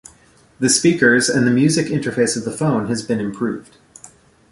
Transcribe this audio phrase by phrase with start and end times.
[0.59, 3.77] The speakers and the Music interface of the phone has been improved.